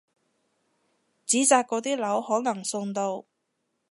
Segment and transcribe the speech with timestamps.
[1.27, 3.23] 紙紮嗰啲樓可能送到！